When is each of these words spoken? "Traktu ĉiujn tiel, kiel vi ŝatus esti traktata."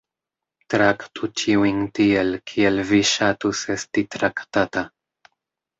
"Traktu 0.73 1.29
ĉiujn 1.41 1.83
tiel, 1.99 2.41
kiel 2.53 2.83
vi 2.95 3.05
ŝatus 3.13 3.63
esti 3.79 4.07
traktata." 4.19 4.91